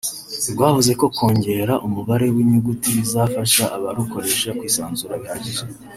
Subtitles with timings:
[0.53, 5.63] rwavuze ko kongera umubare w’inyuguti bizafasha abarukoresha kwisanzura bihagije